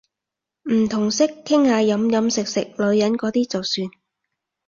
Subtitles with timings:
[0.63, 3.87] 唔同色，傾下飲飲食食女人嗰啲就算